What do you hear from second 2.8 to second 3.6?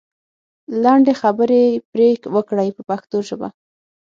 پښتو ژبه.